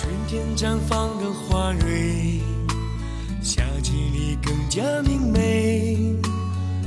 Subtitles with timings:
[0.00, 2.40] 春天绽放的花蕊，
[3.42, 6.14] 夏季里更加明媚。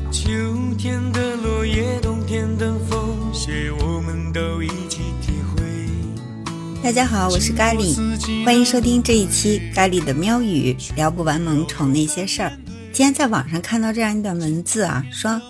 [0.10, 0.32] 秋
[0.78, 5.62] 天的落叶，冬天的风雪，我们都一起体会。
[6.82, 12.54] 大家好，我是咖喱，欢迎收听这一期咖喱的喵语，聊不完萌宠那些事儿。
[12.94, 15.42] 今天在网上看到这样一段文字啊，说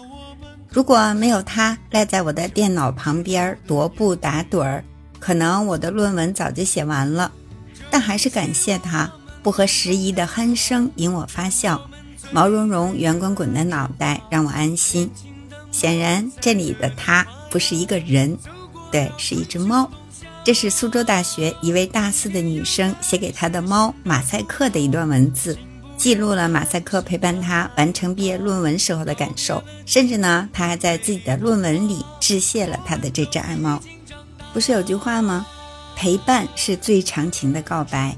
[0.67, 4.83] 如果没有他赖在我的电脑旁边踱步打盹儿，
[5.19, 7.31] 可能我的论文早就写完了。
[7.91, 9.11] 但还是感谢他
[9.43, 11.79] 不合时宜的鼾声引我发笑，
[12.31, 15.11] 毛茸茸圆滚滚的脑袋让我安心。
[15.71, 18.37] 显然这里的他不是一个人，
[18.91, 19.89] 对，是一只猫。
[20.43, 25.55] 这是苏州大学一位大四的女生写给她的猫马赛克的一段文字，
[25.97, 33.79] 记录了马赛克陪伴她完成毕业论文时候的感受，甚至呢，她还在自己的论文里致谢了她的这只爱猫。
[34.51, 35.45] 不是有句话吗？
[35.95, 38.17] 陪伴是最长情的告白。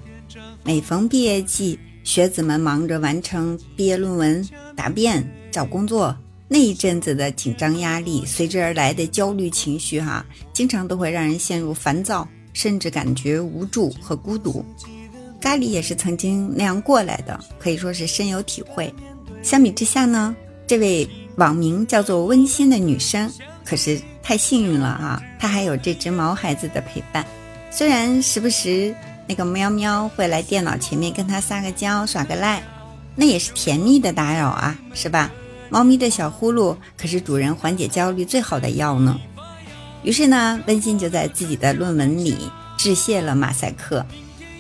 [0.64, 6.16] 每逢毕业季，学子们忙着完成毕业论文、答辩、找工作。
[6.48, 14.64] 那一阵子的紧张压力，随之而来的焦虑情绪，哈，经常都会让人陷入烦躁，甚至感觉无助和孤独。
[15.42, 18.94] 咖喱也是曾经那样过来的，可以说是深有体会。
[19.42, 20.36] 相比之下呢，
[20.68, 23.30] 这位网名叫做温馨的女生
[23.66, 25.22] 可是太幸运了啊！
[25.40, 27.26] 她还有这只毛孩子的陪伴，
[27.76, 28.96] 虽然时不时
[29.28, 32.62] 那个喵喵会来电脑前面跟它撒个娇、耍个赖，
[33.16, 35.32] 那也是甜蜜的打扰啊，是吧？
[35.72, 39.20] 猫咪的小呼噜可是主人缓解焦虑最好的药呢。
[40.04, 42.38] 于是呢，温馨就在自己的论文里
[42.78, 44.06] 致谢了马赛克。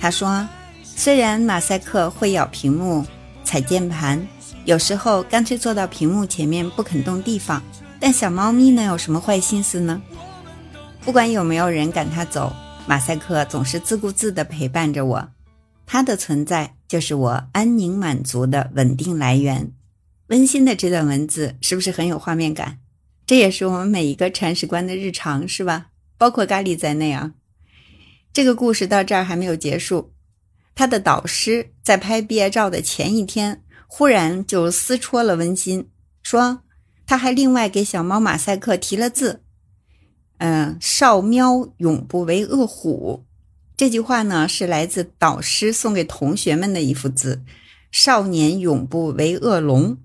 [0.01, 0.47] 他说
[0.83, 3.05] ：“虽然马赛克会咬屏幕、
[3.43, 4.27] 踩键盘，
[4.65, 7.61] 有时候干脆坐到屏幕前面不肯动地方，
[7.99, 10.01] 但小猫咪能有什么坏心思呢？
[11.05, 12.51] 不管有没有人赶它走，
[12.85, 15.29] 马赛克总是自顾自地陪伴着我。
[15.85, 19.71] 它的存在就是我安宁满足的稳定来源。”
[20.27, 22.79] 温馨的这段文字是不是很有画面感？
[23.25, 25.87] 这也是我们每一个铲屎官的日常，是吧？
[26.17, 27.33] 包括咖喱在内啊。
[28.31, 30.13] 这个故事到这儿还没有结束。
[30.75, 35.87] 他的导师在拍毕业照的前一天，忽然就撕戳了温馨，
[36.23, 36.63] 说
[37.05, 39.42] 他还另外给小猫马赛克提了字
[40.45, 43.23] ：“嗯，少喵永不为恶虎。”
[43.77, 47.41] 这句话呢，是来自导师送给同学们的一幅字
[47.89, 49.97] ：“少年永不为恶龙。”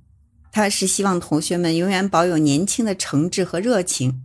[0.52, 4.22] 他是希望同学们永远保有年轻的诚挚和热情。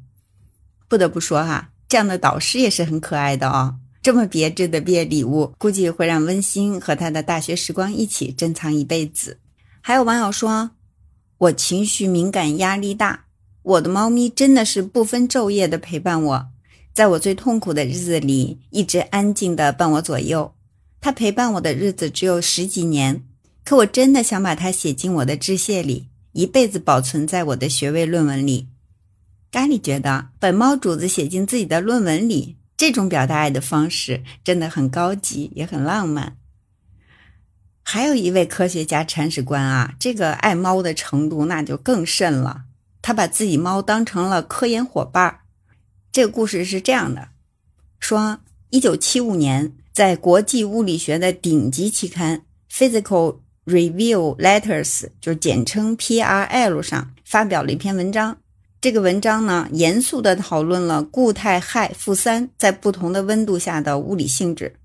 [0.88, 3.78] 不得不说哈，这样的导师也是很可爱的哦。
[4.04, 9.40] 这么别致的毕业礼物，估计会让温馨和他的大学时光一起珍藏一辈子。
[9.82, 10.72] 还有网友说，
[11.40, 13.26] 我情绪敏感，压力大，
[13.64, 16.48] 我的猫咪真的是不分昼夜的陪伴我，
[16.94, 20.54] 在我最痛苦的日子里，一直安静的伴我左右。
[21.00, 23.24] 它陪伴我的日子只有十几年，
[23.64, 26.08] 可我真的想把它写进我的致谢里。
[26.34, 28.68] 一辈子保存在我的学位论文里。
[29.52, 36.38] 咖喱觉得，本猫主子写进自己的论文里，这种表达爱的方式真的很高级，也很浪漫。
[37.84, 42.64] 还有一位科学家铲屎官啊，这个爱猫的程度那就更甚了。
[43.04, 45.42] 他把自己猫当成了科研伙伴。
[46.12, 47.28] 这个故事是这样的：
[48.00, 48.40] 说，
[48.72, 52.44] 一九七五年，在国际物理学的顶级期刊
[52.76, 53.34] 《Physical》。
[53.66, 58.38] Review Letters 就简称 PRL 上发表了一篇文章。
[58.82, 64.76] 这个文章呢，严肃地讨论了固态氦负三在不同的温度下的物理性质。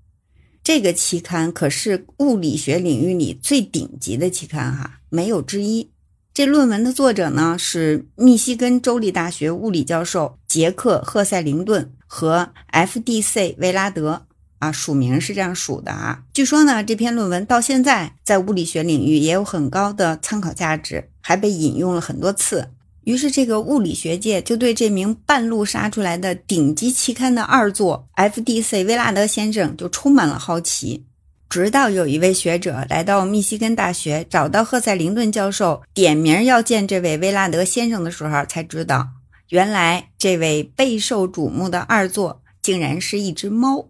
[0.63, 5.91] 这个期刊可是物理学领域里最顶级的期刊哈，没有之一。
[6.39, 13.57] 这论文的作者呢是密西根州立大学物理教授杰克·赫塞灵顿和 F.D.C.
[13.59, 14.25] 维拉德。
[14.59, 16.21] 啊，署名是这样署的啊。
[16.33, 22.69] 据说呢，这篇论文到现在在物理学领域也有很高的参考价值，还被引用了很多次。
[23.03, 28.85] 于是，这个物理学界就对这名半路杀出来的顶级期刊的二作 F.D.C.
[28.85, 31.03] 维拉德先生就充满了好奇。
[31.49, 39.09] 直到有一位学者来到密西根大学，找到赫塞灵顿教授，点名要见这位威拉德先生的时候，才知道
[39.47, 43.89] 原来这位备受瞩目的二作竟然是一只猫。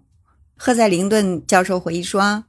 [0.56, 2.46] 赫塞灵顿教授回忆说：“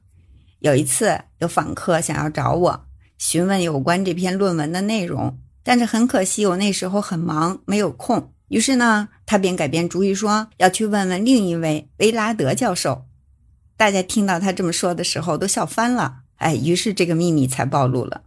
[0.59, 2.85] 有一次，有访客想要找我
[3.17, 8.31] 询问有关这篇论文的内容，但是很可惜，我那时候很忙，没有空。
[8.47, 13.03] 于是呢，他便改变主意，说要去问问另一位维拉德教授。
[13.81, 16.17] 大家听到他这么说的时候，都笑翻了。
[16.35, 18.21] 哎，于是这个秘密才暴露了。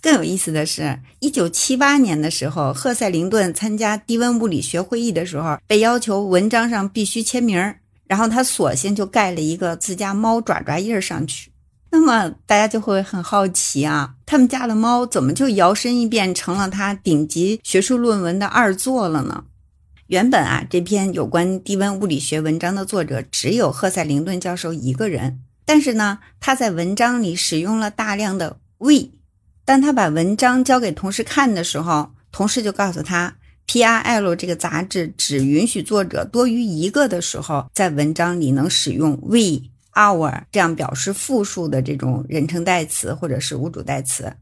[0.00, 7.74] 更有意思的是，一九七八年的时候，赫塞林顿参加低温物理学会议的时候，被要求文章上必须签名。”
[8.08, 11.52] 然后他索性就盖了一个自家猫爪爪印上去。
[11.90, 19.44] 那么大家就会很好奇啊，他们家的猫怎么就摇身一变成了他顶级学术论文的二作了呢？
[20.08, 29.10] 原本啊，这篇有关低温物理学文章的作者只有赫塞灵顿教授一个人，但是呢，他在文章里使用了大量的 we。
[29.66, 44.32] 当他把文章交给同事看的时候，同事就告诉他，PRL 这个杂志只允许作者多于一个的时候，在文章里能使用 we、our 这样表示复数的这种人称代词或者是无主代词。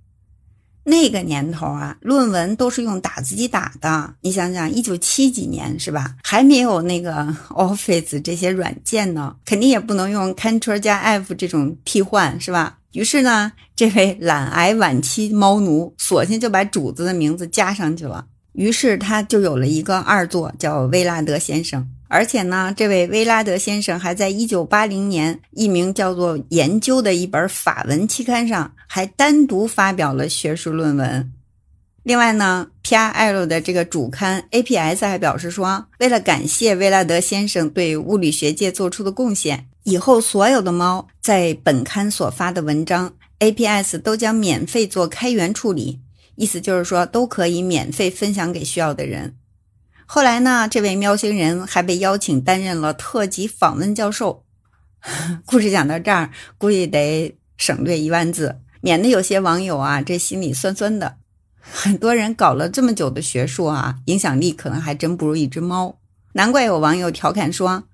[0.88, 4.14] 那个年头啊，论文都是用打字机打的。
[4.20, 6.14] 你想想，一九七几年是吧？
[6.22, 12.78] 还没有那个 Office 这些软件呢，肯定也不能用 Ctrl 加 F 这种替换是吧？
[12.92, 18.26] 于是呢，这位懒癌晚期猫奴索性就把主子的名字加上去了。
[18.52, 21.88] 于是他就有了一个二作，叫威拉德先生。
[22.08, 31.32] 而且呢，这位威拉德先生还在一九八零年一名叫做《研究》的一本法文期刊上，还单独发表了学术论文。
[32.04, 39.66] 另外呢，P.R.L 的这个主刊 A.P.S 还表示说，为了感谢威拉德先生对物理学界做出的贡献。
[39.82, 46.00] 以后所有的猫在本刊所发的文章，APS 都将免费做开源处理，
[46.36, 49.34] 意思就是说都可以免费分享给需要的人。
[50.06, 54.44] 后来呢，这位喵星人还被邀请担任了特级访问教授。
[55.44, 61.16] 故事讲到这儿，估计得省略一万字，免得有些网友啊这心里酸酸的。
[61.60, 65.98] 很多人搞了这么久的学术啊，影响力可能还真不如一只猫。
[66.32, 67.84] 难怪有网友调侃说。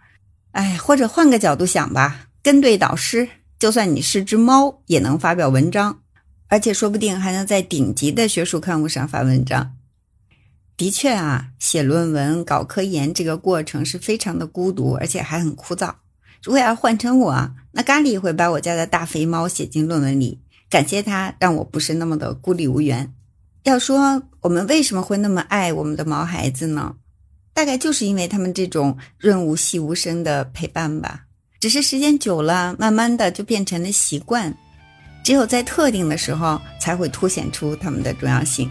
[0.52, 3.26] 哎，或者换个角度想吧，跟对导师，
[3.58, 6.00] 就算你是只猫，也能发表文章，
[6.48, 9.72] 而且说不定还能在顶级的学术刊物上发文章。
[10.76, 15.94] 的确啊，写论文、搞科研这个过程是非常的孤独，而且还很枯燥。
[16.42, 23.12] 如果要换成我，那咖喱会把我家的大肥猫写进论文里，感谢它让我不是那么的孤立无援。
[23.62, 26.96] 要说我们为什么会那么爱我们的毛孩子呢？
[27.54, 31.26] 大概就是因为他们这种润物细无声的陪伴吧，
[31.60, 34.56] 只是时间久了，慢慢的就变成了习惯，
[35.22, 38.68] 只有在特定的时候才会凸显出他们的重要性。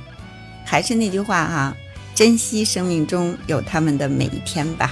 [0.65, 1.77] 还是那句话哈，
[2.13, 4.91] 珍惜生命中有他们的每一天吧。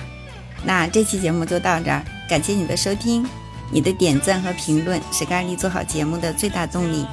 [0.64, 3.26] 那这期节目就到这儿，感谢你的收听，
[3.72, 7.06] 你的点赞和评论是咖喱做好节目的最大动力，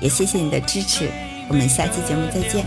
[0.00, 1.10] 也谢谢你的支持，
[1.48, 2.64] 我们下期节目再见。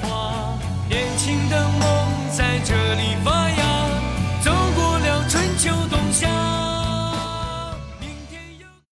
[0.88, 3.49] 年轻的梦在这里发